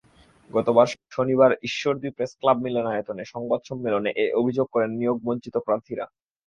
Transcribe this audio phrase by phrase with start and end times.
[0.49, 6.05] গতকাল শনিবার ঈশ্বরদী প্রেসক্লাব মিলনায়তনে সংবাদ সম্মেলনে এ অভিযোগ করেন নিয়োগবঞ্চিত প্রার্থীরা।